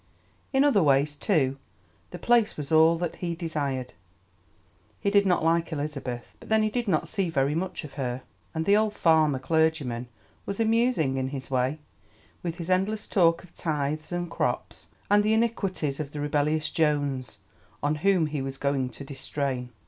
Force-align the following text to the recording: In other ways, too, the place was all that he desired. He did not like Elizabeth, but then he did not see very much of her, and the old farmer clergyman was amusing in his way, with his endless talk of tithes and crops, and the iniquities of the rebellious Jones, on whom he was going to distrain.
In 0.51 0.63
other 0.63 0.81
ways, 0.81 1.15
too, 1.15 1.59
the 2.09 2.17
place 2.17 2.57
was 2.57 2.71
all 2.71 2.97
that 2.97 3.17
he 3.17 3.35
desired. 3.35 3.93
He 4.99 5.11
did 5.11 5.27
not 5.27 5.43
like 5.43 5.71
Elizabeth, 5.71 6.35
but 6.39 6.49
then 6.49 6.63
he 6.63 6.71
did 6.71 6.87
not 6.87 7.07
see 7.07 7.29
very 7.29 7.53
much 7.53 7.83
of 7.83 7.93
her, 8.01 8.23
and 8.55 8.65
the 8.65 8.75
old 8.75 8.95
farmer 8.95 9.37
clergyman 9.37 10.07
was 10.47 10.59
amusing 10.59 11.17
in 11.17 11.27
his 11.27 11.51
way, 11.51 11.77
with 12.41 12.55
his 12.55 12.71
endless 12.71 13.05
talk 13.05 13.43
of 13.43 13.53
tithes 13.53 14.11
and 14.11 14.31
crops, 14.31 14.87
and 15.11 15.23
the 15.23 15.33
iniquities 15.33 15.99
of 15.99 16.13
the 16.13 16.19
rebellious 16.19 16.71
Jones, 16.71 17.37
on 17.83 17.93
whom 18.01 18.25
he 18.25 18.41
was 18.41 18.57
going 18.57 18.89
to 18.89 19.03
distrain. 19.05 19.69